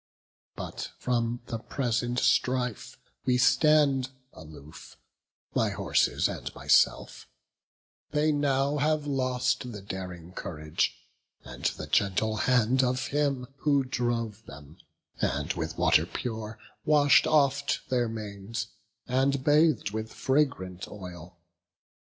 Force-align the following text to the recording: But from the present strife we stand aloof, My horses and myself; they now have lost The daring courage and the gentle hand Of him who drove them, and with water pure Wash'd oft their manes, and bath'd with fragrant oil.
But 0.55 0.93
from 0.97 1.41
the 1.45 1.59
present 1.59 2.17
strife 2.17 2.97
we 3.23 3.37
stand 3.37 4.09
aloof, 4.33 4.97
My 5.53 5.69
horses 5.69 6.27
and 6.27 6.51
myself; 6.55 7.27
they 8.09 8.31
now 8.31 8.77
have 8.77 9.05
lost 9.05 9.71
The 9.71 9.81
daring 9.83 10.31
courage 10.33 10.95
and 11.43 11.65
the 11.65 11.85
gentle 11.85 12.35
hand 12.37 12.81
Of 12.81 13.09
him 13.09 13.45
who 13.57 13.83
drove 13.83 14.43
them, 14.47 14.79
and 15.21 15.53
with 15.53 15.77
water 15.77 16.07
pure 16.07 16.57
Wash'd 16.83 17.27
oft 17.27 17.87
their 17.89 18.09
manes, 18.09 18.69
and 19.07 19.43
bath'd 19.43 19.91
with 19.91 20.11
fragrant 20.13 20.87
oil. 20.87 21.37